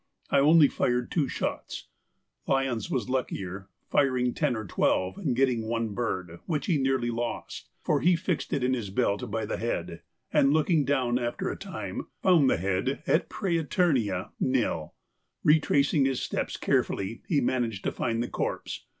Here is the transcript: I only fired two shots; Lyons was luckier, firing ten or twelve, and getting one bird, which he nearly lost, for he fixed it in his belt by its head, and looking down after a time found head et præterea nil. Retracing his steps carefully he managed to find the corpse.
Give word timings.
I 0.31 0.39
only 0.39 0.67
fired 0.67 1.11
two 1.11 1.27
shots; 1.27 1.85
Lyons 2.47 2.89
was 2.89 3.07
luckier, 3.07 3.69
firing 3.87 4.33
ten 4.33 4.55
or 4.55 4.65
twelve, 4.65 5.15
and 5.19 5.35
getting 5.35 5.67
one 5.67 5.89
bird, 5.93 6.39
which 6.47 6.65
he 6.65 6.79
nearly 6.79 7.11
lost, 7.11 7.69
for 7.83 8.01
he 8.01 8.15
fixed 8.15 8.51
it 8.51 8.63
in 8.63 8.73
his 8.73 8.89
belt 8.89 9.29
by 9.29 9.43
its 9.43 9.57
head, 9.57 10.01
and 10.33 10.53
looking 10.53 10.85
down 10.85 11.19
after 11.19 11.51
a 11.51 11.55
time 11.55 12.07
found 12.23 12.49
head 12.49 13.03
et 13.05 13.29
præterea 13.29 14.31
nil. 14.39 14.95
Retracing 15.43 16.05
his 16.05 16.19
steps 16.19 16.57
carefully 16.57 17.21
he 17.27 17.39
managed 17.39 17.83
to 17.83 17.91
find 17.91 18.23
the 18.23 18.27
corpse. 18.27 18.87